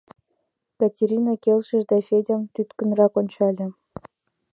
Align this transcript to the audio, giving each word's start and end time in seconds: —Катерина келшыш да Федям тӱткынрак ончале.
—Катерина 0.79 1.33
келшыш 1.43 1.83
да 1.89 1.97
Федям 2.07 2.41
тӱткынрак 2.53 3.13
ончале. 3.19 3.67